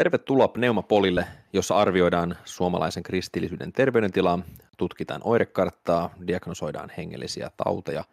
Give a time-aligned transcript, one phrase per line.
[0.00, 4.38] Tervetuloa Pneumapolille, jossa arvioidaan suomalaisen kristillisyyden terveydentilaa,
[4.78, 8.04] tutkitaan oirekarttaa, diagnosoidaan hengellisiä tauteja,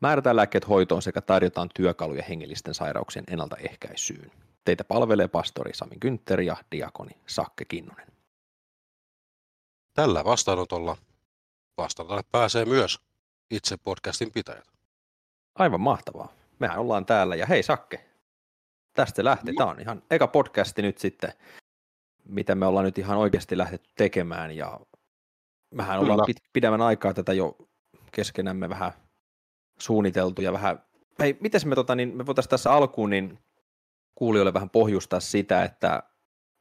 [0.00, 4.30] määrätään lääkkeet hoitoon sekä tarjotaan työkaluja hengellisten sairauksien ennaltaehkäisyyn.
[4.64, 8.06] Teitä palvelee pastori Sami Günther ja diakoni Sakke Kinnunen.
[9.94, 10.96] Tällä vastaanotolla
[11.76, 13.00] vastaanotolle pääsee myös
[13.50, 14.68] itse podcastin pitäjät.
[15.54, 16.32] Aivan mahtavaa.
[16.58, 18.15] Mehän ollaan täällä ja hei Sakke,
[18.96, 19.52] tästä lähti.
[19.52, 21.32] Tämä on ihan eka podcasti nyt sitten,
[22.24, 24.80] mitä me ollaan nyt ihan oikeasti lähdetty tekemään ja
[25.70, 27.56] mehän ollaan pit, pidemmän aikaa tätä jo
[28.12, 28.92] keskenämme vähän
[29.78, 30.82] suunniteltu ja vähän,
[31.18, 33.38] hei, miten me, tota, niin me voitaisiin tässä alkuun niin
[34.14, 36.02] kuulijoille vähän pohjustaa sitä, että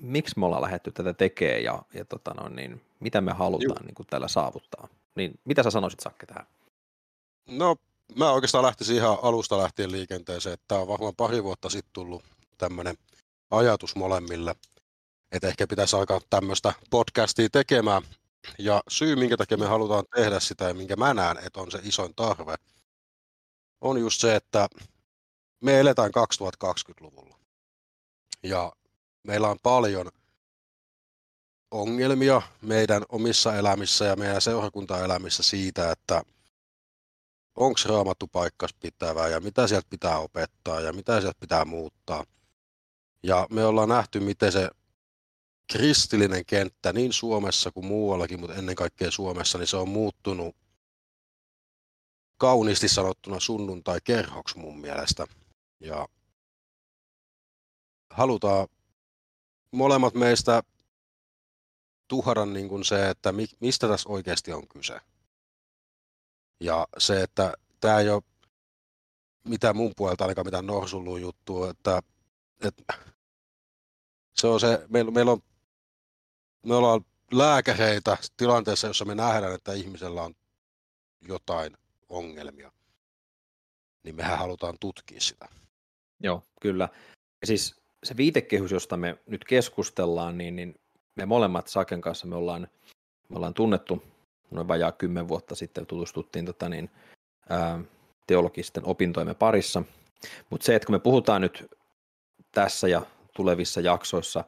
[0.01, 3.95] miksi me ollaan lähdetty tätä tekemään ja, ja tota no, niin, mitä me halutaan niin
[3.95, 4.87] kuin tällä saavuttaa.
[5.15, 6.45] Niin mitä sä sanoisit Sakke tähän?
[7.49, 7.75] No
[8.15, 12.23] mä oikeastaan lähtisin ihan alusta lähtien liikenteeseen, että tämä on varmaan pari vuotta sitten tullut
[12.57, 12.97] tämmöinen
[13.51, 14.55] ajatus molemmille,
[15.31, 18.01] että ehkä pitäisi alkaa tämmöistä podcastia tekemään.
[18.59, 21.79] Ja syy, minkä takia me halutaan tehdä sitä ja minkä mä näen, että on se
[21.83, 22.55] isoin tarve,
[23.81, 24.67] on just se, että
[25.63, 26.11] me eletään
[26.63, 27.39] 2020-luvulla.
[28.43, 28.73] Ja
[29.23, 30.11] meillä on paljon
[31.71, 36.23] ongelmia meidän omissa elämissä ja meidän seurakuntaelämissä siitä, että
[37.55, 42.23] onko raamattu paikkas pitävää ja mitä sieltä pitää opettaa ja mitä sieltä pitää muuttaa.
[43.23, 44.69] Ja me ollaan nähty, miten se
[45.71, 50.55] kristillinen kenttä niin Suomessa kuin muuallakin, mutta ennen kaikkea Suomessa, niin se on muuttunut
[52.37, 55.27] kauniisti sanottuna sunnuntai-kerhoksi mun mielestä.
[55.79, 56.07] Ja
[58.09, 58.67] halutaan
[59.71, 60.63] molemmat meistä
[62.07, 64.99] tuhara niin kuin se, että mistä tässä oikeasti on kyse.
[66.59, 68.23] Ja se, että tämä ei ole
[69.43, 72.01] mitään mun puolelta ainakaan mitään norsulluun juttua, että,
[72.63, 72.93] että
[74.33, 75.39] se on se, meillä, meillä on,
[76.65, 80.35] me ollaan lääkäreitä tilanteessa, jossa me nähdään, että ihmisellä on
[81.27, 81.77] jotain
[82.09, 82.71] ongelmia,
[84.03, 85.47] niin mehän halutaan tutkia sitä.
[86.19, 86.89] Joo, kyllä.
[87.41, 90.75] Ja siis se viitekehys, josta me nyt keskustellaan, niin, niin
[91.15, 92.67] me molemmat Saken kanssa me ollaan,
[93.29, 94.03] me ollaan tunnettu
[94.51, 96.89] noin vajaa kymmen vuotta sitten tutustuttiin tota niin,
[97.49, 97.79] ää,
[98.27, 99.83] teologisten opintoimme parissa.
[100.49, 101.65] Mutta se, että kun me puhutaan nyt
[102.51, 103.01] tässä ja
[103.35, 104.43] tulevissa jaksoissa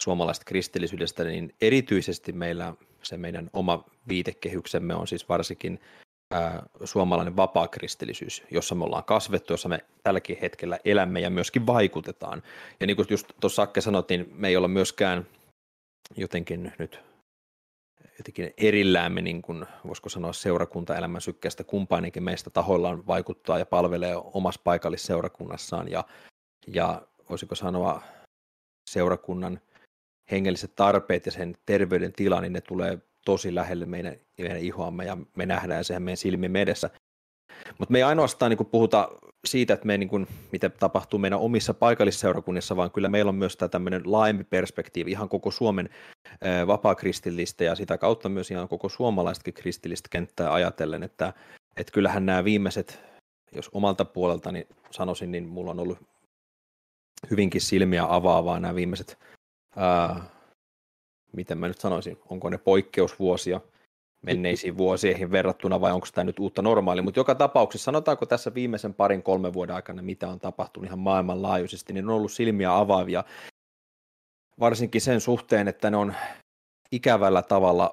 [0.00, 5.80] suomalaisesta kristillisyydestä, niin erityisesti meillä se meidän oma viitekehyksemme on siis varsinkin
[6.32, 11.66] ää, suomalainen vapaa kristillisyys, jossa me ollaan kasvettu, jossa me tälläkin hetkellä elämme ja myöskin
[11.66, 12.42] vaikutetaan.
[12.80, 15.26] Ja niin kuin just tuossa Akke sanot, niin me ei olla myöskään
[16.16, 17.00] jotenkin nyt
[18.20, 24.60] jotenkin erilläämme, niin kuin, voisiko sanoa, seurakuntaelämän sykkeestä kumpainenkin meistä tahoillaan vaikuttaa ja palvelee omassa
[24.64, 26.04] paikallisseurakunnassaan ja,
[26.66, 28.02] ja voisiko sanoa
[28.90, 29.60] seurakunnan
[30.30, 35.16] hengelliset tarpeet ja sen terveyden tila, niin ne tulee tosi lähelle meidän, meidän ihoamme ja
[35.36, 36.90] me nähdään sehän meidän silmimme edessä.
[37.78, 39.08] Mutta me ei ainoastaan niin puhuta
[39.44, 43.56] siitä, että me, niin kuin, mitä tapahtuu meidän omissa paikallisseurakunnissa, vaan kyllä meillä on myös
[43.56, 45.88] tämä tämmöinen laajempi perspektiivi ihan koko Suomen
[46.66, 51.32] vapaakristillistä ja sitä kautta myös ihan koko suomalaistakin kristillistä kenttää ajatellen, että,
[51.76, 53.00] että kyllähän nämä viimeiset,
[53.52, 55.98] jos omalta puoleltani sanoisin, niin mulla on ollut
[57.30, 59.18] hyvinkin silmiä avaavaa nämä viimeiset,
[59.76, 60.20] ää,
[61.32, 63.60] miten mä nyt sanoisin, onko ne poikkeusvuosia,
[64.22, 68.94] menneisiin vuosiin verrattuna vai onko tämä nyt uutta normaalia, mutta joka tapauksessa sanotaanko tässä viimeisen
[68.94, 73.24] parin kolmen vuoden aikana, mitä on tapahtunut ihan maailmanlaajuisesti, niin on ollut silmiä avaavia,
[74.60, 76.14] varsinkin sen suhteen, että ne on
[76.92, 77.92] ikävällä tavalla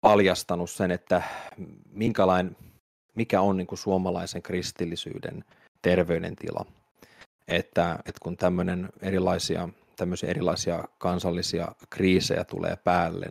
[0.00, 1.22] paljastanut sen, että
[1.90, 2.56] minkälainen,
[3.14, 5.44] mikä on niin kuin suomalaisen kristillisyyden
[5.82, 6.66] terveydentila.
[7.48, 13.26] Että, että kun tämmöinen erilaisia, tämmöisiä erilaisia kansallisia kriisejä tulee päälle,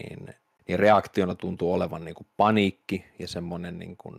[0.00, 0.34] niin
[0.68, 4.16] niin reaktiona tuntuu olevan niin kuin paniikki ja semmoinen niin kuin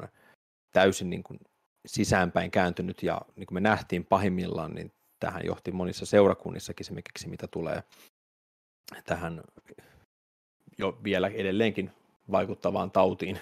[0.71, 1.39] täysin niin kuin
[1.85, 7.47] sisäänpäin kääntynyt ja niin kuin me nähtiin pahimmillaan, niin tähän johti monissa seurakunnissakin esimerkiksi, mitä
[7.47, 7.83] tulee
[9.05, 9.41] tähän
[10.77, 11.91] jo vielä edelleenkin
[12.31, 13.39] vaikuttavaan tautiin,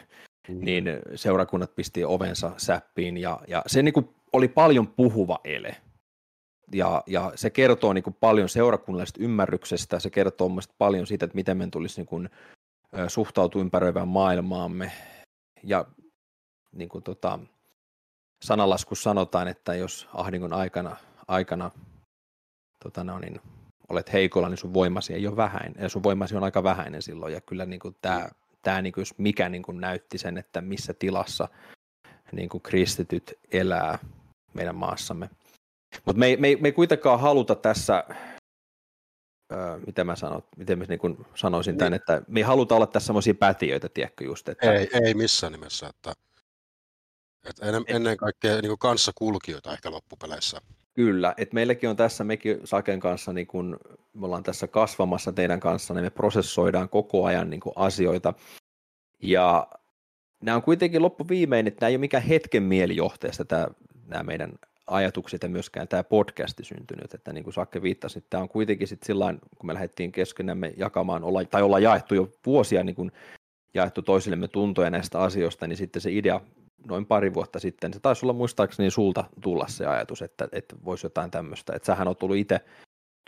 [0.49, 0.65] mm.
[0.65, 5.75] niin seurakunnat pisti ovensa säppiin ja, ja se niin kuin oli paljon puhuva ele.
[6.71, 11.57] Ja, ja se kertoo niin kuin paljon seurakunnallisesta ymmärryksestä, se kertoo paljon siitä, että miten
[11.57, 12.29] me tulisi niin kuin
[13.07, 14.91] suhtautuu ympäröivään maailmaamme.
[15.63, 15.85] Ja
[16.75, 17.39] niin kuin tota,
[18.43, 20.95] sanalaskussa sanotaan, että jos ahdingon aikana,
[21.27, 21.71] aikana
[22.83, 23.41] tota no, niin,
[23.89, 25.83] olet heikolla, niin sun voimasi ei ole vähäinen.
[25.83, 27.33] Ja sun voimasi on aika vähäinen silloin.
[27.33, 28.29] Ja kyllä niin kuin tämä,
[28.61, 31.47] tämä niin kuin, jos mikä niin kuin näytti sen, että missä tilassa
[32.31, 33.99] niin kuin kristityt elää
[34.53, 35.29] meidän maassamme.
[36.05, 38.03] Mutta me, me, me ei kuitenkaan haluta tässä
[39.51, 41.77] öö, miten mä sanon, miten mä niin kuin sanoisin niin.
[41.77, 44.73] tämän, että me ei haluta olla tässä semmoisia pätiöitä, tiedätkö just, että...
[44.73, 46.13] Ei, ei missään nimessä, että,
[47.49, 50.61] että ennen, ennen kaikkea niin kanssakulkijoita ehkä loppupeleissä.
[50.93, 53.79] Kyllä, että meilläkin on tässä, mekin Saken kanssa, niin kun
[54.13, 58.33] me ollaan tässä kasvamassa teidän kanssa, niin me prosessoidaan koko ajan niin asioita,
[59.23, 59.67] ja
[60.43, 63.67] nämä on kuitenkin loppuviimein, että nämä ei ole mikään hetken mielijohteesta tämä,
[64.05, 64.53] nämä meidän
[64.87, 69.07] ajatukset ja myöskään tämä podcasti syntynyt, että niin kuin Sakke viittasi, tämä on kuitenkin sitten
[69.07, 73.11] sillä kun me lähdettiin keskenämme jakamaan, olla, tai olla jaettu jo vuosia niin kuin
[73.73, 76.41] jaettu toisillemme tuntoja näistä asioista, niin sitten se idea
[76.87, 81.05] noin pari vuotta sitten, se taisi olla muistaakseni sulta tulla se ajatus, että, että voisi
[81.05, 82.59] jotain tämmöistä, että sähän on tullut itse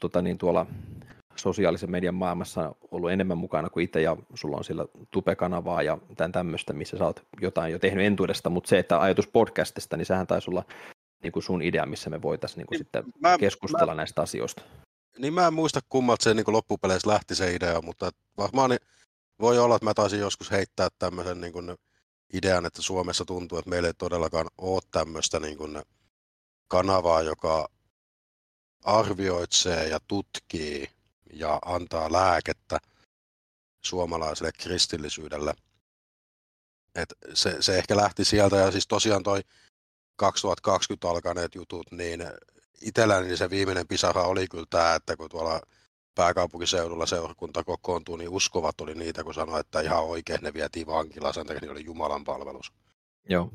[0.01, 0.65] tota niin, tuolla
[1.35, 6.31] sosiaalisen median maailmassa ollut enemmän mukana kuin itse, ja sulla on sillä Tupe-kanavaa ja tämän
[6.31, 10.27] tämmöistä, missä sä oot jotain jo tehnyt entuudesta, mutta se, että ajatus podcastista, niin sehän
[10.27, 10.63] taisi olla
[11.24, 14.21] niin kuin sun idea, missä me voitaisiin niin kuin niin, sitten mä, keskustella mä, näistä
[14.21, 14.62] asioista.
[15.18, 18.80] Niin mä en muista kummalta se niin kuin loppupeleissä lähti se idea, mutta varmaan niin
[19.42, 21.75] voi olla, että mä taisin joskus heittää tämmöisen niin kuin
[22.33, 25.81] idean, että Suomessa tuntuu, että meillä ei todellakaan ole tämmöistä niin kuin
[26.68, 27.69] kanavaa, joka
[28.83, 30.89] arvioitsee ja tutkii
[31.33, 32.80] ja antaa lääkettä
[33.81, 35.54] suomalaiselle kristillisyydelle.
[36.95, 39.42] Et se, se ehkä lähti sieltä ja siis tosiaan toi
[40.19, 42.24] 2020 alkaneet jutut, niin
[42.81, 45.62] itselläni se viimeinen pisara oli kyllä tämä, että kun tuolla
[46.16, 51.33] pääkaupunkiseudulla seurakunta kokoontuu, niin uskovat oli niitä, kun sanoi, että ihan oikein ne vietiin vankilaan,
[51.33, 52.71] sen takia oli Jumalan palvelus.
[53.30, 53.51] Joo.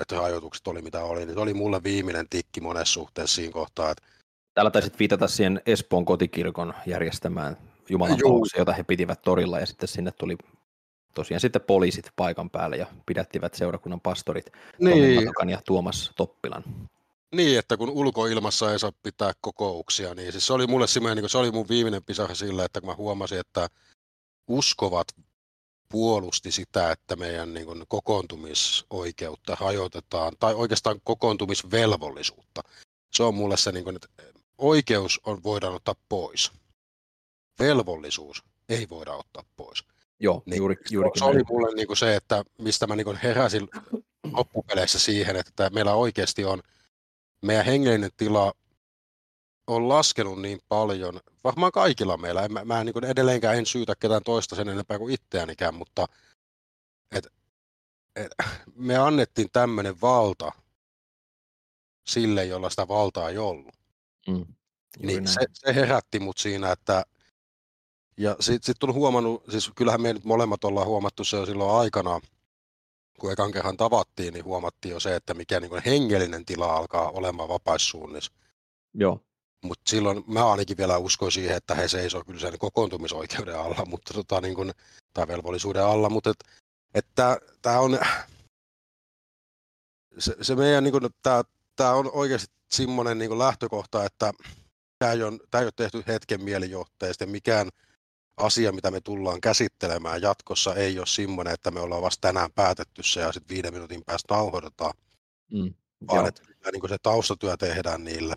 [0.00, 3.90] Että rajoitukset oli mitä oli, niin se oli mulle viimeinen tikki monessa suhteessa siinä kohtaa,
[3.90, 4.02] että
[4.54, 7.56] Täällä taisit viitata siihen Espoon kotikirkon järjestämään
[7.88, 10.36] Jumalan palveluksen, jota he pitivät torilla, ja sitten sinne tuli
[11.14, 15.28] tosiaan sitten poliisit paikan päälle ja pidättivät seurakunnan pastorit niin.
[15.48, 16.64] ja Tuomas Toppilan.
[17.34, 21.30] Niin, että kun ulkoilmassa ei saa pitää kokouksia, niin siis se oli mulle semmoinen, niin
[21.30, 23.68] se oli mun viimeinen pisara sillä, että kun mä huomasin, että
[24.48, 25.08] uskovat
[25.88, 32.62] puolusti sitä, että meidän niin kuin, kokoontumisoikeutta rajoitetaan, tai oikeastaan kokoontumisvelvollisuutta.
[33.10, 34.08] Se on mulle se, niin kuin, että
[34.58, 36.52] oikeus on, voidaan ottaa pois.
[37.58, 39.84] Velvollisuus ei voida ottaa pois.
[40.22, 43.18] Joo, niin, juuri, juurikin Se oli mulle niin kuin se, että mistä mä niin kuin
[43.22, 43.68] heräsin
[44.32, 46.62] loppupeleissä siihen, että meillä oikeasti on,
[47.42, 48.52] meidän hengellinen tila
[49.66, 54.22] on laskenut niin paljon, varmaan kaikilla meillä, mä, mä niin kuin edelleenkään en syytä ketään
[54.24, 56.06] toista sen enempää kuin itseänikään, mutta
[57.12, 57.26] et,
[58.16, 58.32] et,
[58.74, 60.52] me annettiin tämmöinen valta
[62.06, 63.74] sille, jolla sitä valtaa ei ollut.
[64.28, 64.46] Mm,
[64.98, 67.04] niin se, se herätti mut siinä, että
[68.16, 71.80] ja sitten sit on huomannut, siis kyllähän me nyt molemmat ollaan huomattu se jo silloin
[71.80, 72.20] aikana,
[73.20, 77.48] kun ekan kerran tavattiin, niin huomattiin jo se, että mikä niin hengellinen tila alkaa olemaan
[77.48, 78.32] vapaissuunnissa.
[78.94, 79.20] Joo.
[79.64, 84.14] Mutta silloin mä ainakin vielä uskoin siihen, että he seisoo kyllä sen kokoontumisoikeuden alla, mutta
[84.14, 84.72] tota, niin kun,
[85.14, 86.44] tai velvollisuuden alla, mutta et,
[86.94, 87.98] että tämä on,
[90.18, 90.94] se, se meidän, niin
[91.76, 94.32] tämä on oikeasti semmoinen niin lähtökohta, että
[94.98, 97.26] tämä ei, ole, ei ole tehty hetken mielijohteesta.
[97.26, 97.68] Mikään
[98.36, 103.02] asia, mitä me tullaan käsittelemään jatkossa, ei ole semmoinen, että me ollaan vasta tänään päätetty
[103.02, 104.92] se ja sitten viiden minuutin päästä nauhoitetaan.
[105.52, 105.74] Mm,
[106.08, 106.28] vaan joo.
[106.28, 106.42] että
[106.72, 108.34] niin se taustatyö tehdään niille.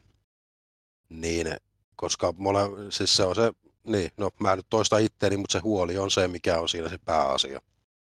[1.09, 1.47] Niin,
[1.95, 2.59] koska mole,
[2.89, 3.53] siis se on se,
[3.83, 6.97] niin, no mä nyt toista itteeni, mutta se huoli on se, mikä on siinä se
[7.05, 7.61] pääasia.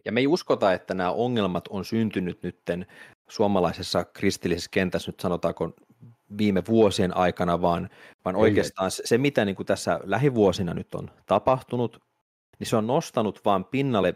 [0.04, 2.86] Ja me ei uskota, että nämä ongelmat on syntynyt nytten
[3.28, 5.72] suomalaisessa kristillisessä kentässä, nyt sanotaanko
[6.38, 7.88] viime vuosien aikana, vaan,
[8.24, 12.00] vaan oikeastaan se, se, mitä niin kuin tässä lähivuosina nyt on tapahtunut,
[12.58, 14.14] niin se on nostanut vaan pinnalle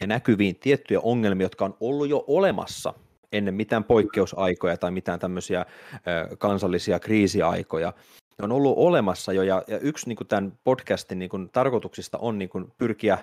[0.00, 2.94] ja näkyviin tiettyjä ongelmia, jotka on ollut jo olemassa
[3.32, 7.92] ennen mitään poikkeusaikoja tai mitään tämmöisiä ö, kansallisia kriisiaikoja.
[8.38, 12.18] Ne on ollut olemassa jo, ja, ja yksi niin kuin tämän podcastin niin kuin, tarkoituksista
[12.18, 13.18] on niin kuin, pyrkiä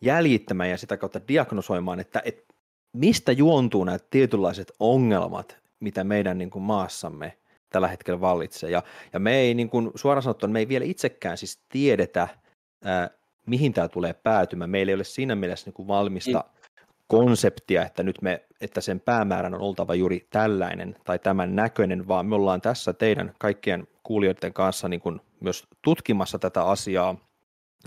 [0.00, 2.54] jäljittämään ja sitä kautta diagnosoimaan, että, että
[2.92, 7.38] mistä juontuu nämä tietynlaiset ongelmat, mitä meidän niin kuin, maassamme
[7.70, 8.70] tällä hetkellä vallitsee.
[8.70, 8.82] Ja,
[9.12, 12.28] ja me ei niin kuin, suoraan sanottuna, me ei vielä itsekään siis tiedetä,
[12.84, 13.10] ää,
[13.46, 14.70] mihin tämä tulee päätymään.
[14.70, 16.84] Meillä ei ole siinä mielessä niin kuin valmista mm.
[17.06, 22.26] konseptia, että nyt me, että sen päämäärän on oltava juuri tällainen tai tämän näköinen, vaan
[22.26, 27.16] me ollaan tässä teidän kaikkien kuulijoiden kanssa niin kuin myös tutkimassa tätä asiaa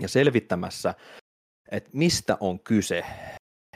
[0.00, 0.94] ja selvittämässä,
[1.70, 3.04] että mistä on kyse,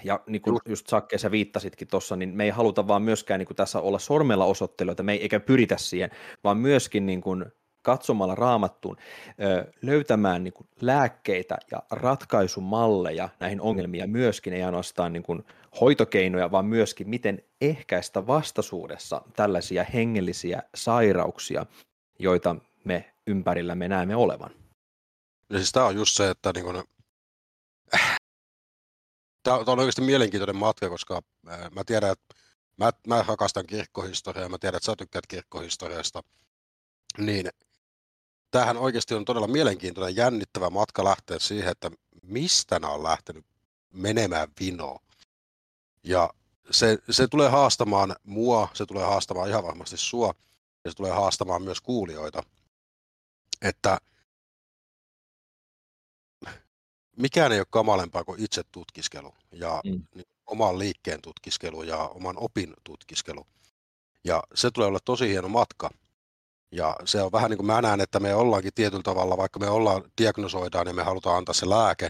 [0.04, 3.46] ja niin kuin just Sakke, sä viittasitkin tuossa, niin me ei haluta vaan myöskään niin
[3.46, 6.10] kuin tässä olla sormella osoittelijoita, me ei eikä pyritä siihen,
[6.44, 7.44] vaan myöskin niin kuin
[7.82, 8.96] katsomalla raamattuun
[9.82, 15.44] löytämään niin kuin lääkkeitä ja ratkaisumalleja näihin ongelmiin ja myöskin ei ainoastaan niin kuin
[15.80, 21.66] hoitokeinoja, vaan myöskin miten ehkäistä vastaisuudessa tällaisia hengellisiä sairauksia,
[22.18, 24.50] joita me ympärillä me näemme olevan.
[25.50, 26.84] Ja siis tämä on just se, että niin kun,
[29.44, 31.22] tämä on oikeasti mielenkiintoinen matka, koska
[31.70, 32.34] mä tiedän, että
[32.76, 36.22] mä, mä rakastan kirkkohistoriaa, mä tiedän, että sä tykkäät kirkkohistoriasta,
[37.18, 37.50] niin
[38.50, 41.90] tämähän oikeasti on todella mielenkiintoinen, jännittävä matka lähteä siihen, että
[42.22, 43.46] mistä nämä on lähtenyt
[43.92, 45.00] menemään vinoon.
[46.04, 46.30] Ja
[46.70, 50.34] se, se tulee haastamaan mua, se tulee haastamaan ihan varmasti sua,
[50.84, 52.42] ja se tulee haastamaan myös kuulijoita.
[53.62, 53.98] Että
[57.16, 60.04] mikään ei ole kamalempaa kuin itse tutkiskelu ja mm.
[60.46, 63.46] oman liikkeen tutkiskelu ja oman opin tutkiskelu.
[64.24, 65.90] Ja se tulee olla tosi hieno matka.
[66.72, 69.68] Ja se on vähän niin kuin mä näen, että me ollaankin tietyllä tavalla, vaikka me
[69.68, 72.08] ollaan diagnosoidaan ja me halutaan antaa se lääke,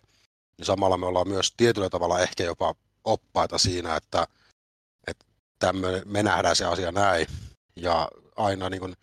[0.58, 4.26] niin samalla me ollaan myös tietyllä tavalla ehkä jopa oppaita siinä, että,
[5.06, 5.24] että
[5.58, 7.26] tämmöinen, me nähdään se asia näin.
[7.76, 8.94] Ja aina niin kuin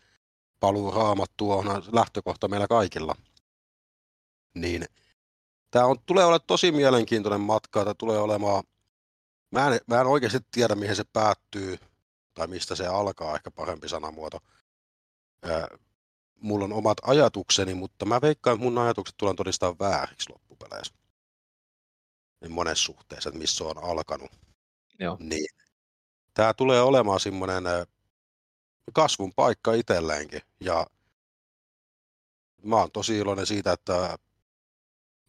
[0.60, 3.16] paluu raamattua on lähtökohta meillä kaikilla.
[4.56, 4.86] Niin
[5.72, 8.64] tämä on, tulee olemaan tosi mielenkiintoinen matka, tämä tulee olemaan,
[9.52, 11.78] mä en, mä en oikeasti tiedä mihin se päättyy,
[12.34, 14.40] tai mistä se alkaa, ehkä parempi sanamuoto.
[15.44, 15.68] Ää,
[16.42, 20.94] mulla on omat ajatukseni, mutta mä veikkaan, että mun ajatukset tullaan todistaa vääriksi loppupeleissä.
[22.42, 24.32] Niin monessa suhteessa, että missä on alkanut.
[25.00, 25.18] Joo.
[25.20, 25.50] Niin.
[26.34, 27.64] Tämä tulee olemaan semmoinen
[28.94, 30.42] kasvun paikka itselleenkin.
[30.60, 30.88] Ja
[32.64, 34.18] mä oon tosi iloinen siitä, että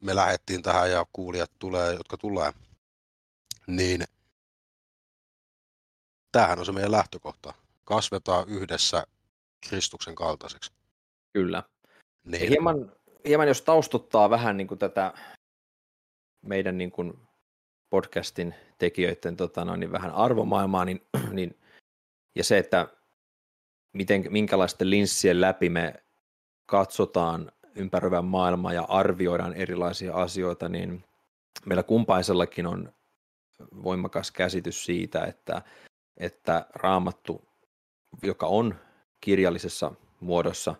[0.02, 2.52] me lähettiin tähän ja kuulijat tulee, jotka tulee,
[3.66, 4.04] niin
[6.32, 7.54] tämähän on se meidän lähtökohta.
[7.84, 9.06] Kasvetaan yhdessä
[9.68, 10.72] Kristuksen kaltaiseksi.
[11.32, 11.62] Kyllä.
[12.24, 12.48] Niin.
[12.48, 12.92] hieman,
[13.26, 15.14] hieman jos taustuttaa vähän niin kuin tätä
[16.42, 17.28] meidän niin kuin
[17.90, 21.60] podcastin tekijöiden tota noin, niin vähän arvomaailmaa, niin, niin,
[22.34, 22.88] ja se, että
[23.92, 26.02] miten, minkälaisten linssien läpi me
[26.66, 31.04] katsotaan ympäröivän maailmaa ja arvioidaan erilaisia asioita, niin
[31.66, 32.92] meillä kumpaisellakin on
[33.82, 35.62] voimakas käsitys siitä, että,
[36.16, 37.44] että raamattu,
[38.22, 38.74] joka on
[39.20, 40.74] kirjallisessa muodossa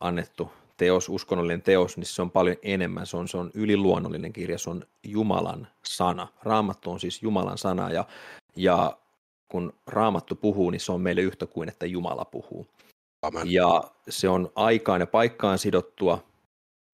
[0.00, 3.06] annettu teos, uskonnollinen teos, niin se on paljon enemmän.
[3.06, 6.28] Se on, se on yliluonnollinen kirja, se on Jumalan sana.
[6.42, 8.04] Raamattu on siis Jumalan sana ja,
[8.56, 8.98] ja
[9.48, 12.66] kun Raamattu puhuu, niin se on meille yhtä kuin, että Jumala puhuu.
[13.26, 13.52] Amen.
[13.52, 16.24] Ja se on aikaan ja paikkaan sidottua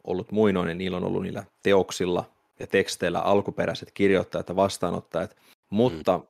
[0.05, 5.37] ollut muinoinen, niillä on ollut niillä teoksilla ja teksteillä alkuperäiset kirjoittajat ja vastaanottajat,
[5.71, 6.25] mutta mm.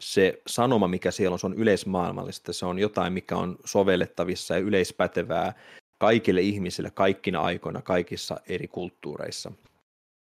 [0.00, 4.60] se sanoma, mikä siellä on, se on yleismaailmallista, se on jotain, mikä on sovellettavissa ja
[4.60, 5.54] yleispätevää
[5.98, 9.52] kaikille ihmisille kaikkina aikoina, kaikissa eri kulttuureissa.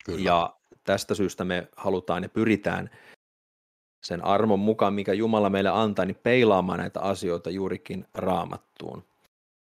[0.06, 0.22] Kyllä.
[0.22, 2.90] Ja tästä syystä me halutaan ja pyritään
[4.02, 9.04] sen armon mukaan, mikä Jumala meille antaa, niin peilaamaan näitä asioita juurikin raamattuun.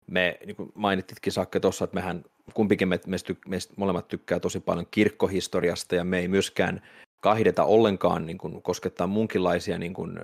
[0.08, 2.24] Me, niin kuin mainititkin Sakke tuossa, että mehän
[2.54, 6.82] kumpikin me, me, me molemmat tykkää tosi paljon kirkkohistoriasta ja me ei myöskään
[7.20, 10.20] kahdeta ollenkaan niin kuin, koskettaa munkinlaisia niin kuin,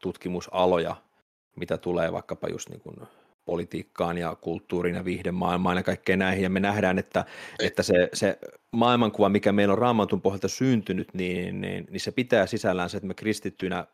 [0.00, 0.96] tutkimusaloja,
[1.56, 2.96] mitä tulee vaikkapa just niin kuin,
[3.48, 6.42] politiikkaan ja kulttuuriin ja viihdemaailmaan ja kaikkeen näihin.
[6.42, 7.24] Ja me nähdään, että,
[7.62, 8.38] että se, se
[8.72, 13.06] maailmankuva, mikä meillä on raamatun pohjalta syntynyt, niin, niin, niin se pitää sisällään se, että
[13.06, 13.86] me kristittyinä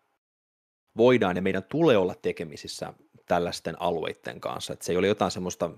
[0.97, 2.95] voidaan ja meidän tulee olla tekemisissä
[3.27, 4.73] tällaisten alueiden kanssa.
[4.73, 5.71] Että se ei ole jotain semmoista,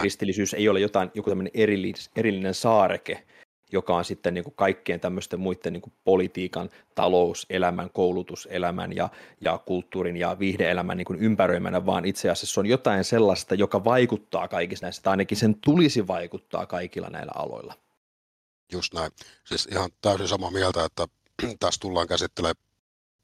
[0.00, 3.24] kristillisyys ei ole jotain, joku tämmöinen erillinen, erillinen saareke,
[3.72, 9.08] joka on sitten niin kuin kaikkien tämmöisten muiden niin kuin politiikan, talouselämän, koulutuselämän ja,
[9.40, 13.84] ja kulttuurin ja viihdeelämän niin kuin ympäröimänä, vaan itse asiassa se on jotain sellaista, joka
[13.84, 17.74] vaikuttaa kaikissa näissä, tai ainakin sen tulisi vaikuttaa kaikilla näillä aloilla.
[18.72, 19.12] Just näin.
[19.44, 21.06] Siis ihan täysin samaa mieltä, että
[21.60, 22.64] tässä tullaan käsittelemään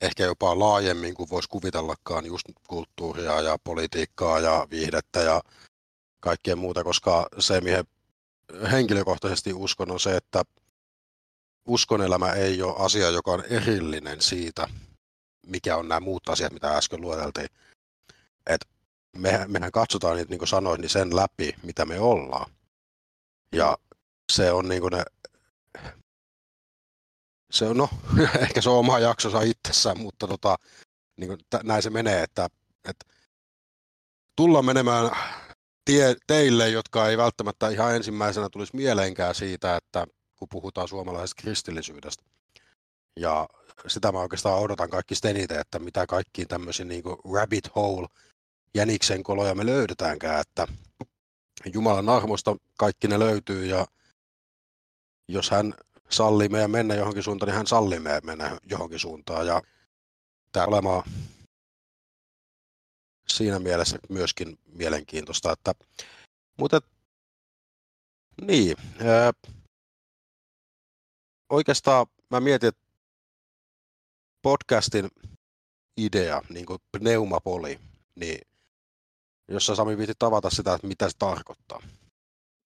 [0.00, 5.40] ehkä jopa laajemmin kuin voisi kuvitellakaan just kulttuuria ja politiikkaa ja viihdettä ja
[6.20, 7.84] kaikkea muuta, koska se, mihin
[8.72, 10.42] henkilökohtaisesti uskon on se, että
[11.68, 14.68] uskonelämä ei ole asia, joka on erillinen siitä,
[15.46, 17.48] mikä on nämä muut asiat, mitä äsken lueteltiin.
[18.46, 18.60] Et
[19.16, 22.50] me, mehän katsotaan niitä, niin kuin sanoin, niin sen läpi, mitä me ollaan.
[23.52, 23.78] Ja
[24.32, 25.04] se on niin kuin ne,
[27.50, 27.88] se on, no,
[28.40, 30.56] ehkä se on oma jaksonsa itsessään, mutta tota,
[31.16, 32.48] niin kuin, näin se menee, että,
[32.88, 33.06] että
[34.36, 35.10] tullaan menemään
[35.84, 40.06] tie, teille, jotka ei välttämättä ihan ensimmäisenä tulisi mieleenkään siitä, että
[40.36, 42.24] kun puhutaan suomalaisesta kristillisyydestä.
[43.16, 43.48] Ja
[43.86, 47.02] sitä mä oikeastaan odotan kaikki eniten, että mitä kaikkiin tämmöisiin niin
[47.34, 48.08] rabbit hole
[48.74, 50.66] jäniksen koloja me löydetäänkään, että
[51.72, 53.86] Jumalan armosta kaikki ne löytyy ja
[55.28, 55.74] jos hän
[56.08, 59.62] sallii meidän mennä johonkin suuntaan, niin hän sallii meidän mennä johonkin suuntaan ja
[60.52, 61.02] tämä olemaan
[63.40, 65.52] siinä mielessä myöskin mielenkiintoista.
[65.52, 65.74] Että,
[66.58, 66.80] mutta
[68.46, 68.76] Niin.
[69.00, 69.52] Äh,
[71.50, 72.82] oikeastaan mä mietin, että
[74.42, 75.08] podcastin
[75.96, 77.78] idea, niin kuin pneumapoli,
[78.14, 78.40] niin
[79.48, 81.82] jos sä Sami viitit tavata sitä, että mitä se tarkoittaa.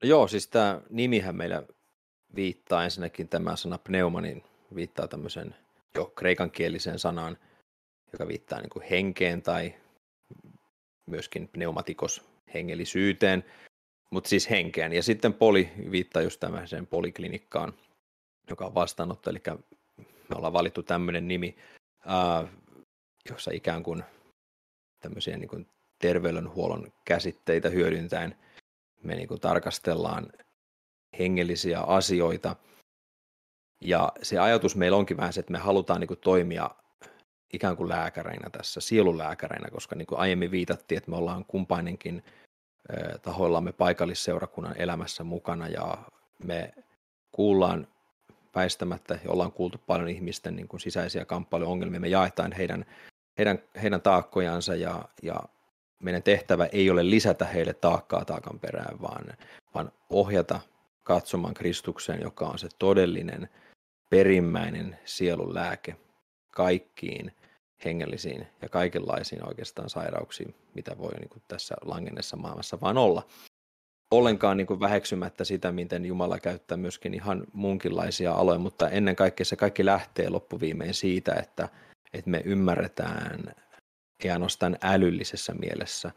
[0.03, 1.63] No joo, siis tämä nimihän meillä
[2.35, 5.55] viittaa ensinnäkin tämä sana pneuma, niin viittaa tämmöisen
[5.95, 7.39] jo kreikankieliseen sanaan,
[8.13, 9.75] joka viittaa niin kuin henkeen tai
[11.07, 13.45] myöskin pneumatikos hengellisyyteen,
[14.11, 14.93] mutta siis henkeen.
[14.93, 17.73] Ja sitten poli viittaa just tämmöiseen poliklinikkaan,
[18.51, 19.43] joka on vastaanotto, eli
[19.99, 21.57] me ollaan valittu tämmöinen nimi,
[22.07, 22.49] ää,
[23.31, 24.05] jossa ikään kuin
[25.01, 25.67] tämmöisiä niin kuin
[25.99, 28.35] terveydenhuollon käsitteitä hyödyntäen
[29.05, 30.33] me niin kuin tarkastellaan
[31.19, 32.57] hengellisiä asioita.
[33.81, 36.71] Ja se ajatus meillä onkin vähän se, että me halutaan niin kuin toimia
[37.55, 42.25] ikään kuin lääkäreinä tässä, sielulääkäreinä, koska niin kuin aiemmin viitattiin, että me ollaan kumpainenkin
[43.23, 45.99] tahoillamme paikallisseurakunnan elämässä mukana ja
[46.45, 46.75] me
[47.33, 47.87] kuullaan
[48.55, 52.01] väistämättä ja ollaan kuultu paljon ihmisten niin kuin sisäisiä kamppailuongelmia.
[52.01, 52.85] Me jaetaan heidän,
[53.39, 55.41] heidän, heidän taakkojansa ja, ja
[56.03, 59.25] meidän tehtävä ei ole lisätä heille taakkaa taakan perään, vaan,
[59.75, 60.61] vaan ohjata
[61.03, 63.49] katsomaan Kristukseen, joka on se todellinen
[64.11, 65.97] perimmäinen sielun lääke
[66.51, 67.33] kaikkiin
[67.85, 73.27] hengellisiin ja kaikenlaisiin oikeastaan sairauksiin, mitä voi niin kuin tässä langennessa maailmassa vaan olla.
[74.11, 79.45] Ollenkaan niin kuin väheksymättä sitä, miten Jumala käyttää myöskin ihan munkinlaisia aloja, mutta ennen kaikkea
[79.45, 81.69] se kaikki lähtee loppuviimein siitä, että,
[82.13, 83.55] että me ymmärretään
[84.25, 86.11] ei ainoastaan älyllisessä mielessä,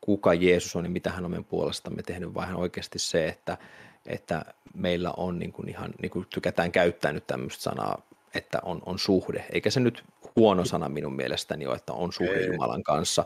[0.00, 3.58] kuka Jeesus on ja mitä hän on meidän puolestamme tehnyt, vaan oikeasti se, että,
[4.06, 8.02] että meillä on niin kuin ihan, niin kuin tykätään käyttää nyt tämmöistä sanaa,
[8.38, 10.04] että on, on suhde, eikä se nyt
[10.36, 12.46] huono sana minun mielestäni ole, että on suhde Ei.
[12.46, 13.24] Jumalan kanssa,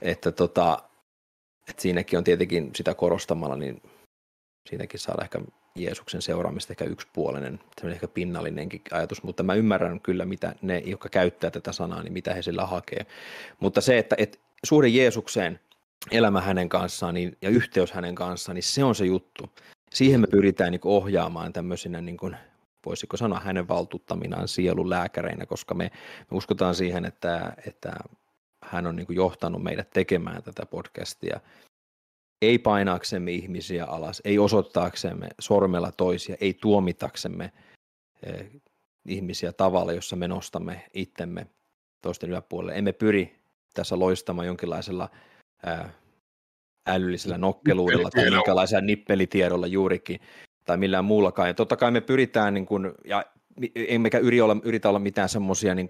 [0.00, 0.78] että, tota,
[1.68, 3.82] että siinäkin on tietenkin sitä korostamalla, niin
[4.68, 5.40] siinäkin saada ehkä
[5.74, 11.50] Jeesuksen seuraamista ehkä yksipuolinen, ehkä pinnallinenkin ajatus, mutta mä ymmärrän kyllä, mitä ne, jotka käyttää
[11.50, 13.06] tätä sanaa, niin mitä he sillä hakee.
[13.60, 15.60] Mutta se, että, että suhde Jeesukseen,
[16.10, 19.50] elämä hänen kanssaan niin, ja yhteys hänen kanssaan, niin se on se juttu.
[19.94, 22.36] Siihen me pyritään niin ohjaamaan tämmöisinä, niin kuin,
[22.86, 25.90] voisiko sanoa hänen valtuuttaminaan sielun lääkäreinä, koska me,
[26.30, 27.92] me uskotaan siihen, että, että
[28.62, 31.40] hän on niin kuin johtanut meidät tekemään tätä podcastia
[32.42, 37.52] ei painaaksemme ihmisiä alas, ei osoittaaksemme sormella toisia, ei tuomitaksemme
[38.22, 38.50] eh,
[39.08, 41.46] ihmisiä tavalla, jossa me nostamme itsemme
[42.02, 42.78] toisten yläpuolelle.
[42.78, 43.36] Emme pyri
[43.74, 45.10] tässä loistamaan jonkinlaisella
[45.66, 45.92] ää,
[46.86, 50.20] älyllisellä nokkeluudella tai minkälaisella nippelitiedolla juurikin
[50.66, 51.48] tai millään muullakaan.
[51.48, 53.24] Ja totta kai me pyritään, niin kuin, ja
[53.74, 55.88] emmekä yritä olla, yritä olla mitään semmoisia niin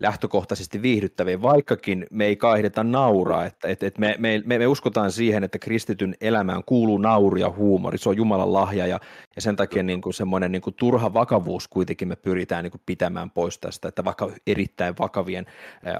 [0.00, 5.44] lähtökohtaisesti viihdyttäviä, vaikkakin me ei kaihdeta nauraa, että että että me, me, me, uskotaan siihen,
[5.44, 9.00] että kristityn elämään kuuluu nauru ja huumori, se on Jumalan lahja ja,
[9.36, 12.82] ja sen takia niin kuin semmoinen niin kuin turha vakavuus kuitenkin me pyritään niin kuin
[12.86, 15.46] pitämään pois tästä, että vaikka erittäin vakavien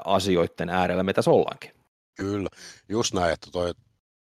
[0.05, 1.71] asioiden äärellä me tässä ollaankin.
[2.17, 2.49] Kyllä,
[2.89, 3.73] just näin, että toi,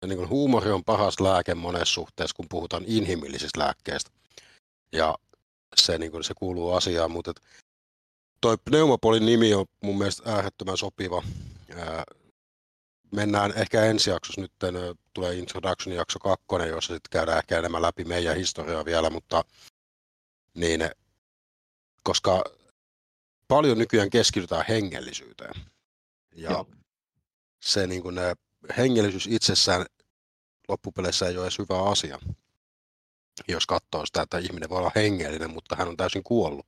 [0.07, 4.12] niin kuin huumori on paras lääke monessa suhteessa, kun puhutaan inhimillisistä lääkkeistä.
[4.91, 5.15] Ja
[5.75, 7.33] se, niin kuin, se kuuluu asiaan, mutta
[8.41, 11.23] toi Pneumopolin nimi on mun mielestä äärettömän sopiva.
[13.12, 14.51] mennään ehkä ensi jaksossa nyt
[15.13, 19.43] tulee Introduction jakso kakkonen, jossa sitten käydään ehkä enemmän läpi meidän historiaa vielä, mutta
[20.53, 20.89] niin,
[22.03, 22.43] koska
[23.47, 25.53] paljon nykyään keskitytään hengellisyyteen.
[26.35, 26.67] Ja Joo.
[27.59, 28.35] se niin kuin, ne,
[28.78, 29.86] hengellisyys itsessään
[30.67, 32.19] loppupeleissä ei ole edes hyvä asia.
[33.48, 36.65] Jos katsoo sitä, että ihminen voi olla hengellinen, mutta hän on täysin kuollut.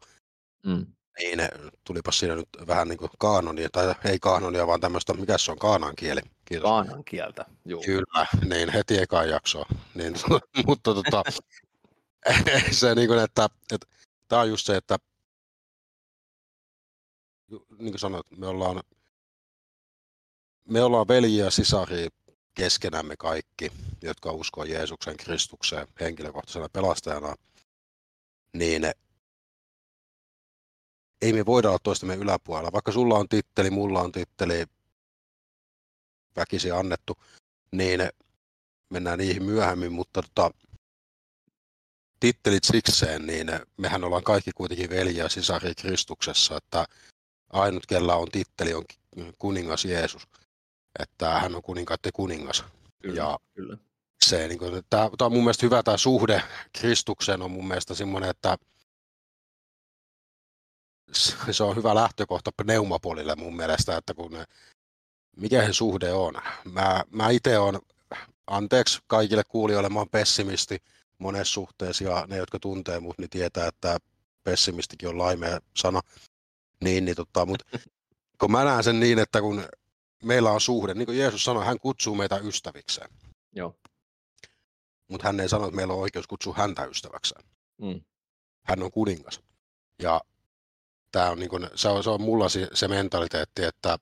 [0.65, 0.85] Mm.
[1.19, 1.39] Niin,
[1.83, 5.59] tulipa siinä nyt vähän niin kuin kaanonia, tai ei kaanonia, vaan tämmöistä, mikä se on,
[5.59, 6.21] kaanan kieli.
[6.45, 6.69] Kiitos.
[6.69, 7.81] Kaanan kieltä, joo.
[7.85, 9.65] Kyllä, niin heti ekaan jaksoa.
[9.95, 10.13] Niin,
[10.67, 11.23] mutta tota,
[12.71, 13.87] se niin kuin, että, että
[14.27, 14.97] tämä on just se, että
[17.51, 18.83] niin kuin sanoit, me ollaan,
[20.71, 22.09] me ollaan veljiä ja sisaria
[22.53, 27.35] keskenämme kaikki, jotka uskoo Jeesuksen Kristukseen henkilökohtaisena pelastajana,
[28.53, 28.91] niin
[31.21, 32.71] ei me voida olla toistemme yläpuolella.
[32.71, 34.65] Vaikka sulla on titteli, mulla on titteli,
[36.35, 37.17] väkisi annettu,
[37.71, 38.09] niin
[38.89, 40.51] mennään niihin myöhemmin, mutta tota,
[42.19, 46.85] tittelit sikseen, niin mehän ollaan kaikki kuitenkin veljiä sisari Kristuksessa, että
[47.49, 48.85] ainut kella on titteli on
[49.39, 50.27] kuningas Jeesus,
[50.99, 52.63] että hän on kuninkaiden kuningas.
[53.01, 53.77] Kyllä, ja kyllä.
[54.25, 56.43] Se, niin kuin, tämä, tämä on mun mielestä hyvä tämä suhde
[56.79, 58.57] Kristukseen on mun mielestä semmoinen, että
[61.51, 64.31] se on hyvä lähtökohta pneumapolille mun mielestä, että kun
[65.37, 66.33] mikä se suhde on.
[66.71, 67.79] Mä, mä itse on,
[68.47, 70.77] anteeksi kaikille kuulijoille, mä oon pessimisti,
[71.17, 73.97] monessa suhteessa ja ne, jotka tuntee mut, niin tietää, että
[74.43, 76.01] pessimistikin on laimea sana.
[76.83, 77.65] Niin, niin tota, mutta
[78.39, 79.63] kun mä näen sen niin, että kun
[80.25, 83.09] meillä on suhde, niin kuin Jeesus sanoi, hän kutsuu meitä ystävikseen.
[83.55, 83.75] Joo.
[85.07, 87.43] Mutta hän ei sano, että meillä on oikeus kutsua häntä ystäväkseen.
[87.81, 88.01] Mm.
[88.65, 89.41] Hän on kuningas.
[90.01, 90.21] Ja
[91.11, 93.97] tää on niin kun, se, on, se on mulla se, se mentaliteetti, että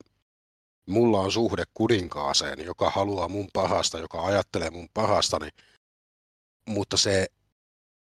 [0.88, 5.50] mulla on suhde kuninkaaseen, joka haluaa mun pahasta, joka ajattelee mun pahastani,
[6.66, 7.28] mutta se,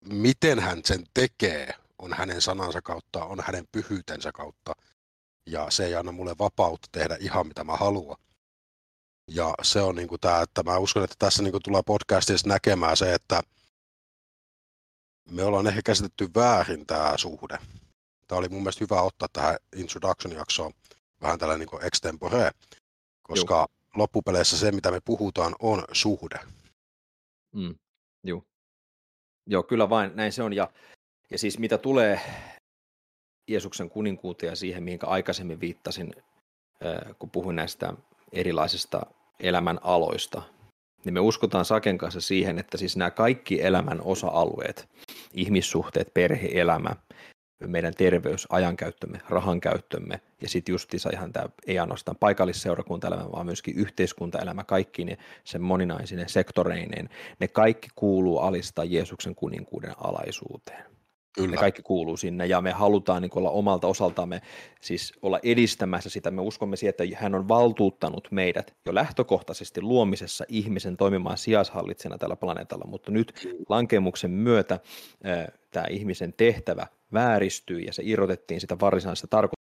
[0.09, 4.73] miten hän sen tekee, on hänen sanansa kautta, on hänen pyhyytensä kautta,
[5.45, 8.17] ja se ei anna mulle vapautta tehdä ihan mitä mä haluan.
[9.31, 13.13] Ja se on niin tämä, että mä uskon, että tässä niin tulee podcastissa näkemään se,
[13.13, 13.41] että
[15.29, 17.57] me ollaan ehkä käsitetty väärin tämä suhde.
[18.27, 20.73] Tämä oli mun mielestä hyvä ottaa tähän introduction-jaksoon
[21.21, 22.51] vähän tällainen niin extempore,
[23.23, 23.97] koska Juh.
[23.97, 26.39] loppupeleissä se, mitä me puhutaan, on suhde.
[27.55, 27.75] Mm.
[28.23, 28.43] Joo.
[29.47, 30.53] Joo, kyllä vain näin se on.
[30.53, 30.71] Ja,
[31.29, 32.21] ja siis mitä tulee
[33.47, 36.13] Jeesuksen kuninkuuteen ja siihen, mihin aikaisemmin viittasin,
[37.19, 37.93] kun puhuin näistä
[38.31, 39.01] erilaisista
[39.39, 40.41] elämän aloista,
[41.05, 44.89] niin me uskotaan Saken kanssa siihen, että siis nämä kaikki elämän osa-alueet,
[45.33, 46.95] ihmissuhteet, perheelämä,
[47.67, 54.63] meidän terveys, ajankäyttömme, rahankäyttömme ja sitten justiinsa ihan tämä ei ainoastaan paikallisseurakuntaelämä, vaan myöskin yhteiskuntaelämä,
[54.63, 60.94] kaikki ne sen moninaisine sektoreineen, ne kaikki kuuluu alistaa Jeesuksen kuninkuuden alaisuuteen.
[61.35, 61.51] Kyllä.
[61.51, 64.41] Me kaikki kuuluu sinne ja me halutaan niin olla omalta osaltamme
[64.81, 66.31] siis olla edistämässä sitä.
[66.31, 72.35] Me uskomme siihen, että hän on valtuuttanut meidät jo lähtökohtaisesti luomisessa ihmisen toimimaan sijaishallitsena tällä
[72.35, 73.33] planeetalla, mutta nyt
[73.69, 74.79] lankemuksen myötä
[75.71, 79.54] tämä ihmisen tehtävä vääristyy ja se irrotettiin sitä varsinaisesta tarkoituksesta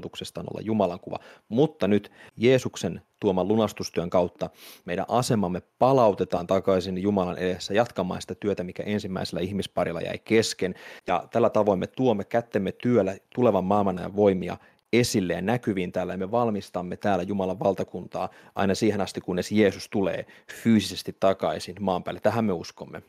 [0.00, 1.18] tarkoituksestaan olla Jumalan kuva.
[1.48, 4.50] Mutta nyt Jeesuksen tuoman lunastustyön kautta
[4.84, 10.74] meidän asemamme palautetaan takaisin Jumalan edessä jatkamaan sitä työtä, mikä ensimmäisellä ihmisparilla jäi kesken.
[11.06, 14.56] Ja tällä tavoin me tuomme kättemme työllä tulevan maailman ja voimia
[14.92, 19.88] esille ja näkyviin täällä ja me valmistamme täällä Jumalan valtakuntaa aina siihen asti, kunnes Jeesus
[19.90, 20.26] tulee
[20.62, 22.20] fyysisesti takaisin maan päälle.
[22.20, 23.02] Tähän me uskomme.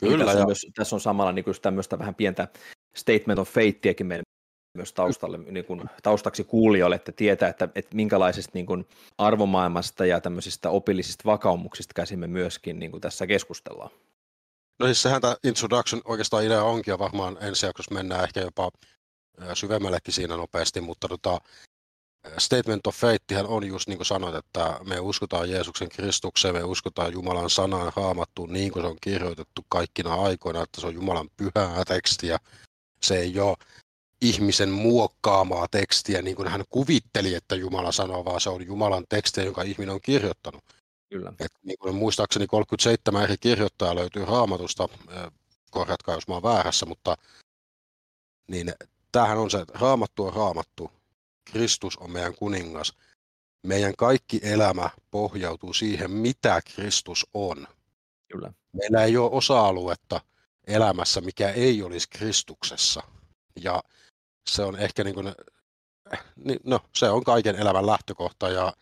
[0.00, 2.48] Kyllä, tässä, on myös, tässä on samalla niin kuin tämmöistä vähän pientä
[2.96, 4.24] statement of faithiäkin meidän
[4.74, 8.86] myös taustalle, niin kuin, taustaksi kuulijoille, että tietää, että, että minkälaisesta niin kuin,
[9.18, 13.90] arvomaailmasta ja tämmöisistä opillisista vakaumuksista käsimme myöskin niin kuin tässä keskustellaan.
[14.78, 18.70] No siis sehän tämä introduction oikeastaan idea onkin ja varmaan ensi jaksossa mennään ehkä jopa
[19.54, 21.40] syvemmällekin siinä nopeasti, mutta tota,
[22.38, 27.12] statement of faith on just niin kuin sanoit, että me uskotaan Jeesuksen Kristukseen, me uskotaan
[27.12, 31.84] Jumalan sanaan raamattuun niin kuin se on kirjoitettu kaikkina aikoina, että se on Jumalan pyhää
[31.84, 32.38] tekstiä.
[33.02, 33.56] Se ei ole
[34.20, 39.44] ihmisen muokkaamaa tekstiä, niin kuin hän kuvitteli, että Jumala sanoo, vaan se on Jumalan tekstiä,
[39.44, 40.64] jonka ihminen on kirjoittanut.
[41.08, 41.32] Kyllä.
[41.40, 44.88] Et niin kuin muistaakseni 37 eri kirjoittajaa löytyy raamatusta,
[45.70, 47.16] korjatkaa jos mä oon väärässä, mutta
[48.48, 48.74] niin
[49.12, 50.90] tämähän on se, että raamattu on raamattu,
[51.44, 52.92] Kristus on meidän kuningas.
[53.62, 57.66] Meidän kaikki elämä pohjautuu siihen, mitä Kristus on.
[58.32, 58.52] Kyllä.
[58.72, 60.20] Meillä ei ole osa-aluetta
[60.66, 63.02] elämässä, mikä ei olisi Kristuksessa.
[63.56, 63.82] Ja
[64.46, 65.34] se on ehkä niin kuin,
[66.36, 68.72] niin, no, se on kaiken elämän lähtökohta ja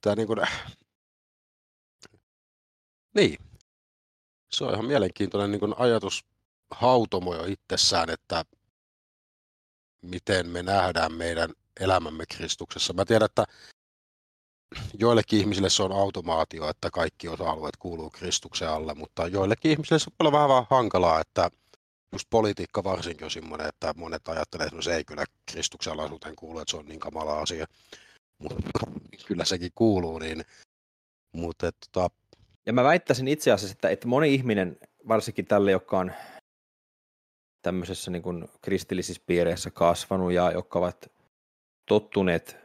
[0.00, 0.38] tämä niin kuin,
[3.14, 3.38] niin,
[4.50, 6.24] se on ihan mielenkiintoinen niin kuin ajatus
[6.70, 8.44] hautomo jo itsessään, että
[10.02, 12.92] miten me nähdään meidän elämämme Kristuksessa.
[12.92, 13.44] Mä tiedän, että
[14.98, 20.10] joillekin ihmisille se on automaatio, että kaikki osa-alueet kuuluu Kristuksen alle, mutta joillekin ihmisille se
[20.18, 21.50] on vähän, vähän hankalaa, että
[22.12, 26.36] just politiikka varsinkin on semmoinen, että monet ajattelee, että no se ei kyllä Kristuksen alaisuuteen
[26.36, 27.66] kuulu, että se on niin kamala asia.
[28.38, 28.56] Mutta
[29.26, 30.44] kyllä sekin kuuluu, niin
[31.32, 32.16] mutta että, tota...
[32.66, 36.12] Ja mä väittäisin itse asiassa, että, että moni ihminen, varsinkin tälle, joka on
[37.62, 41.12] tämmöisessä niin kuin kristillisissä piireissä kasvanut ja jotka ovat
[41.88, 42.56] tottuneet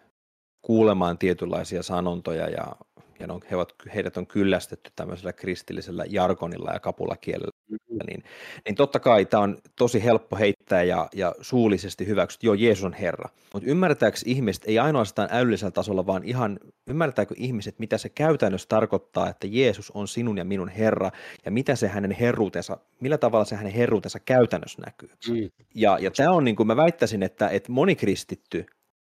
[0.61, 2.75] kuulemaan tietynlaisia sanontoja ja
[3.19, 7.99] ja on, he ovat, heidät on kyllästetty tämmöisellä kristillisellä jargonilla ja kapulakielellä, mm-hmm.
[8.07, 8.23] niin,
[8.65, 12.93] niin totta kai tämä on tosi helppo heittää ja, ja suullisesti hyväksyt, joo Jeesus on
[12.93, 13.29] Herra.
[13.53, 19.29] Mutta ymmärtääkö ihmiset, ei ainoastaan älyllisellä tasolla, vaan ihan ymmärtääkö ihmiset, mitä se käytännössä tarkoittaa,
[19.29, 21.11] että Jeesus on sinun ja minun Herra,
[21.45, 25.09] ja mitä se hänen herruutensa, millä tavalla se hänen herruutensa käytännössä näkyy.
[25.29, 25.49] Mm.
[25.75, 28.65] Ja, ja tämä on niin kuin mä väittäisin, että, että moni kristitty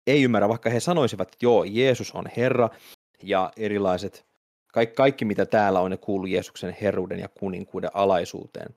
[0.07, 2.69] ei ymmärrä, vaikka he sanoisivat, että joo, Jeesus on Herra,
[3.23, 4.25] ja erilaiset,
[4.73, 8.75] kaikki, kaikki mitä täällä on, ne kuuluu Jeesuksen herruuden ja kuninkuuden alaisuuteen.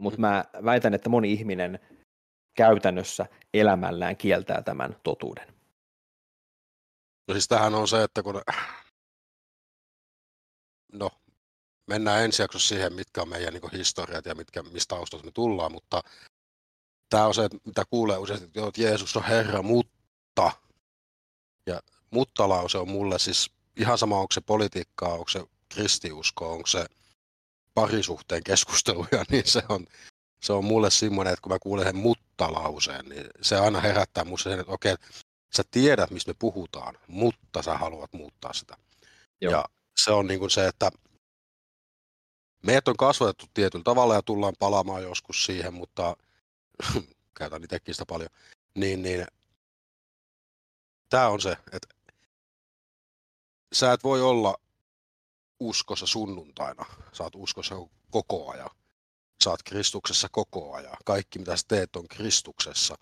[0.00, 1.78] Mutta mä väitän, että moni ihminen
[2.56, 5.54] käytännössä elämällään kieltää tämän totuuden.
[7.28, 8.42] No siis tähän on se, että kun
[10.92, 11.10] no,
[11.86, 15.72] mennään ensi jaksossa siihen, mitkä on meidän niin historiat ja mitkä, mistä taustalta me tullaan,
[15.72, 16.02] mutta
[17.10, 20.52] tämä on se, mitä kuulee usein, että Jeesus on Herra, mutta
[21.66, 26.86] ja mutta-lause on mulle siis ihan sama, onko se politiikkaa, onko se kristiusko, onko se
[27.74, 29.86] parisuhteen keskusteluja, niin se on,
[30.42, 34.50] se on mulle semmoinen, että kun mä kuulen sen mutta-lauseen, niin se aina herättää musta
[34.50, 34.94] sen, että okei,
[35.56, 38.76] sä tiedät, mistä me puhutaan, mutta sä haluat muuttaa sitä.
[39.40, 39.52] Joo.
[39.52, 39.64] Ja
[39.96, 40.90] se on niin kuin se, että
[42.66, 46.16] meidät on kasvatettu tietyllä tavalla ja tullaan palaamaan joskus siihen, mutta
[47.38, 48.30] käytän itsekin sitä paljon,
[48.74, 49.26] niin, niin
[51.08, 51.93] tämä on se, että
[53.74, 54.56] sä et voi olla
[55.60, 57.74] uskossa sunnuntaina, sä oot uskossa
[58.10, 58.70] koko ajan,
[59.44, 62.98] sä oot Kristuksessa koko ajan, kaikki mitä sä teet on Kristuksessa,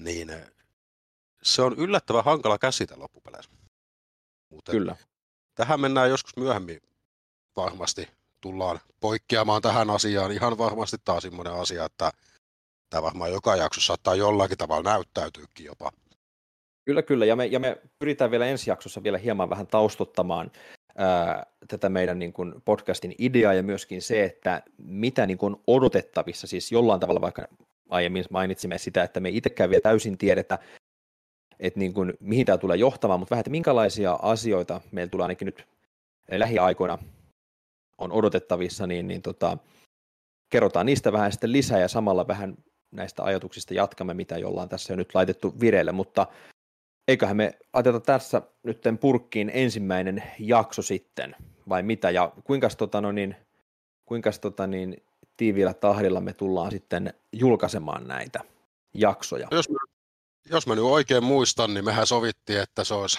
[0.00, 0.32] niin
[1.42, 3.50] se on yllättävän hankala käsite loppupeleissä.
[4.50, 4.96] Mutta Kyllä.
[5.54, 6.80] Tähän mennään joskus myöhemmin
[7.56, 8.08] varmasti
[8.40, 10.32] tullaan poikkeamaan tähän asiaan.
[10.32, 12.12] Ihan varmasti taas semmoinen asia, että
[12.90, 15.92] tämä varmaan joka jaksossa saattaa jollakin tavalla näyttäytyykin jopa.
[16.84, 17.24] Kyllä, kyllä.
[17.24, 20.50] Ja me, ja me pyritään vielä ensi jaksossa vielä hieman vähän taustottamaan
[20.96, 26.46] ää, tätä meidän niin kuin podcastin ideaa ja myöskin se, että mitä niin kuin odotettavissa,
[26.46, 27.48] siis jollain tavalla vaikka
[27.90, 30.58] aiemmin mainitsimme sitä, että me itsekään vielä täysin tiedetä,
[31.60, 35.46] että niin kuin, mihin tämä tulee johtamaan, mutta vähän, että minkälaisia asioita meillä tulee ainakin
[35.46, 35.66] nyt
[36.30, 36.98] lähiaikoina
[37.98, 39.58] on odotettavissa, niin, niin tota,
[40.50, 42.56] kerrotaan niistä vähän sitten lisää ja samalla vähän
[42.90, 46.26] näistä ajatuksista jatkamme, mitä jollain tässä jo nyt laitettu vireille, mutta
[47.10, 51.36] eiköhän me ajateta tässä nyt purkkiin ensimmäinen jakso sitten,
[51.68, 53.36] vai mitä, ja kuinka tota, no niin,
[54.06, 55.02] kuinka tota, niin,
[55.36, 58.40] tiiviillä tahdilla me tullaan sitten julkaisemaan näitä
[58.94, 59.48] jaksoja.
[59.50, 59.78] Jos mä,
[60.50, 63.18] jos mä nyt oikein muistan, niin mehän sovittiin, että se olisi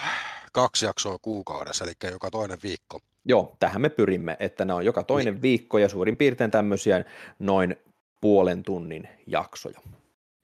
[0.53, 2.99] kaksi jaksoa kuukaudessa, eli joka toinen viikko.
[3.25, 5.41] Joo, tähän me pyrimme, että ne on joka toinen niin.
[5.41, 7.05] viikko ja suurin piirtein tämmöisiä
[7.39, 7.75] noin
[8.21, 9.81] puolen tunnin jaksoja.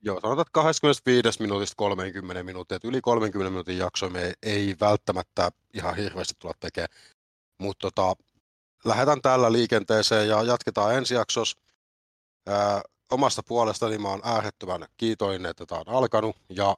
[0.02, 5.52] Joo, sanotaan, että 25 minuutista 30 minuuttia, että yli 30 minuutin jakso me ei välttämättä
[5.74, 6.90] ihan hirveästi tulla tekemään,
[7.58, 8.24] mutta tota,
[8.86, 11.58] lähdetään tällä liikenteeseen ja jatketaan ensi jaksossa.
[12.48, 12.82] Ää,
[13.12, 16.78] omasta puolestani mä oon äärettömän kiitollinen, että tämä on alkanut ja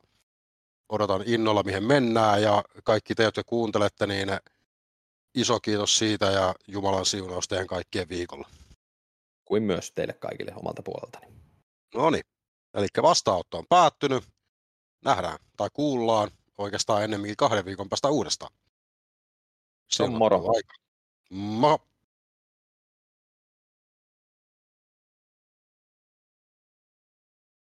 [0.90, 4.30] odotan innolla, mihin mennään ja kaikki te, jotka kuuntelette, niin
[5.36, 8.50] iso kiitos siitä ja Jumalan siunaus teidän kaikkien viikolla.
[9.46, 11.28] Kuin myös teille kaikille omalta puoleltani.
[11.96, 12.24] No niin,
[12.80, 14.24] eli vastaanotto on päättynyt.
[15.06, 18.54] Nähdään tai kuullaan oikeastaan ennemminkin kahden viikon päästä uudestaan.
[19.88, 20.44] Se on moro.
[20.56, 20.74] Aika.
[21.30, 21.89] Moro.